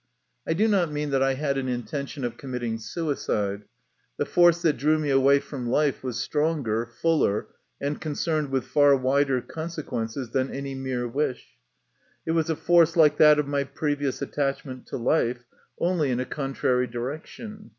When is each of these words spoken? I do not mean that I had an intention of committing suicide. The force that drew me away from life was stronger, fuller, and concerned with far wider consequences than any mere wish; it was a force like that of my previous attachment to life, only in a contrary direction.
I 0.47 0.53
do 0.53 0.67
not 0.67 0.91
mean 0.91 1.11
that 1.11 1.21
I 1.21 1.35
had 1.35 1.59
an 1.59 1.67
intention 1.67 2.23
of 2.23 2.35
committing 2.35 2.79
suicide. 2.79 3.65
The 4.17 4.25
force 4.25 4.59
that 4.63 4.77
drew 4.77 4.97
me 4.97 5.11
away 5.11 5.39
from 5.39 5.69
life 5.69 6.01
was 6.03 6.17
stronger, 6.19 6.87
fuller, 6.87 7.49
and 7.79 8.01
concerned 8.01 8.49
with 8.49 8.65
far 8.65 8.95
wider 8.97 9.41
consequences 9.41 10.31
than 10.31 10.49
any 10.49 10.73
mere 10.73 11.07
wish; 11.07 11.49
it 12.25 12.31
was 12.31 12.49
a 12.49 12.55
force 12.55 12.97
like 12.97 13.17
that 13.17 13.37
of 13.37 13.47
my 13.47 13.63
previous 13.63 14.23
attachment 14.23 14.87
to 14.87 14.97
life, 14.97 15.45
only 15.79 16.09
in 16.09 16.19
a 16.19 16.25
contrary 16.25 16.87
direction. 16.87 17.69